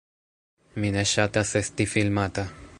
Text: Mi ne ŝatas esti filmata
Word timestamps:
Mi 0.85 0.91
ne 0.95 1.05
ŝatas 1.11 1.53
esti 1.61 1.91
filmata 1.95 2.51